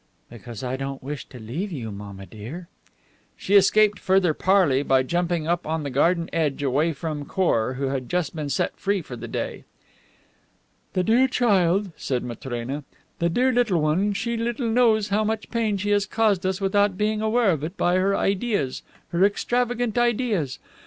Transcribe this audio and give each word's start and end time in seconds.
"Because 0.31 0.63
I 0.63 0.77
don't 0.77 1.03
wish 1.03 1.25
to 1.29 1.37
leave 1.37 1.71
you, 1.71 1.91
mamma 1.91 2.25
dear." 2.25 2.67
She 3.37 3.53
escaped 3.53 3.99
further 3.99 4.33
parley 4.33 4.81
by 4.81 5.03
jumping 5.03 5.45
up 5.47 5.67
on 5.67 5.83
the 5.83 5.91
garden 5.91 6.27
edge 6.33 6.63
away 6.63 6.91
from 6.91 7.23
Khor, 7.23 7.75
who 7.75 7.89
had 7.89 8.09
just 8.09 8.35
been 8.35 8.49
set 8.49 8.75
free 8.77 9.03
for 9.03 9.15
the 9.15 9.27
day. 9.27 9.63
"The 10.93 11.03
dear 11.03 11.27
child," 11.27 11.91
said 11.97 12.23
Matrena; 12.23 12.83
"the 13.19 13.29
dear 13.29 13.51
little 13.51 13.79
one, 13.79 14.13
she 14.13 14.35
little 14.37 14.67
knows 14.69 15.09
how 15.09 15.23
much 15.23 15.51
pain 15.51 15.77
she 15.77 15.91
has 15.91 16.07
caused 16.07 16.47
us 16.47 16.59
without 16.59 16.97
being 16.97 17.21
aware 17.21 17.51
of 17.51 17.63
it, 17.63 17.77
by 17.77 17.97
her 17.97 18.17
ideas, 18.17 18.81
her 19.09 19.23
extravagant 19.23 19.99
ideas. 19.99 20.57